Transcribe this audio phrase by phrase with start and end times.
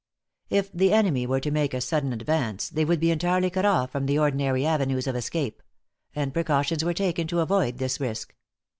[0.49, 3.91] If the enemy were to make a sudden advance, they would be entirely cut off
[3.91, 5.61] from the ordinary avenues of escape;
[6.15, 8.33] and precautions were taken to avoid this risk.